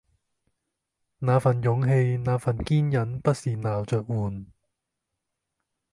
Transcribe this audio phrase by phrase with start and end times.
[1.19, 4.47] 那份勇氣、那份堅忍不是鬧著玩